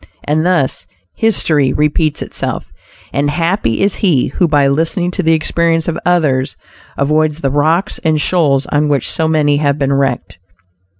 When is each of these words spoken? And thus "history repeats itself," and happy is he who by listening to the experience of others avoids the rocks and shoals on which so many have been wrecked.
And 0.23 0.43
thus 0.43 0.87
"history 1.13 1.71
repeats 1.73 2.23
itself," 2.23 2.73
and 3.13 3.29
happy 3.29 3.83
is 3.83 3.93
he 4.01 4.29
who 4.29 4.47
by 4.47 4.67
listening 4.67 5.11
to 5.11 5.21
the 5.21 5.33
experience 5.33 5.87
of 5.87 5.95
others 6.07 6.57
avoids 6.97 7.41
the 7.41 7.51
rocks 7.51 7.99
and 8.03 8.19
shoals 8.19 8.65
on 8.65 8.87
which 8.87 9.07
so 9.07 9.27
many 9.27 9.57
have 9.57 9.77
been 9.77 9.93
wrecked. 9.93 10.39